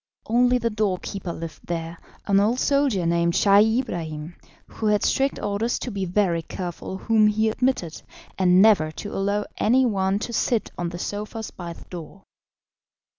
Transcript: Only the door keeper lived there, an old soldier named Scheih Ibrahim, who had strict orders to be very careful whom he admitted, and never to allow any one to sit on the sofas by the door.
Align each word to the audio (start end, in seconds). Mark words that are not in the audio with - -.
Only 0.25 0.57
the 0.57 0.71
door 0.71 0.97
keeper 0.97 1.31
lived 1.31 1.67
there, 1.67 1.99
an 2.25 2.39
old 2.39 2.59
soldier 2.59 3.05
named 3.05 3.33
Scheih 3.35 3.81
Ibrahim, 3.81 4.35
who 4.65 4.87
had 4.87 5.03
strict 5.03 5.37
orders 5.37 5.77
to 5.77 5.91
be 5.91 6.05
very 6.05 6.41
careful 6.41 6.97
whom 6.97 7.27
he 7.27 7.49
admitted, 7.49 8.01
and 8.35 8.63
never 8.63 8.89
to 8.93 9.13
allow 9.13 9.45
any 9.57 9.85
one 9.85 10.17
to 10.17 10.33
sit 10.33 10.71
on 10.75 10.89
the 10.89 10.97
sofas 10.97 11.51
by 11.51 11.73
the 11.73 11.85
door. 11.85 12.23